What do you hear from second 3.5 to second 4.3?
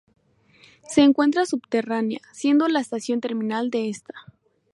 de esta.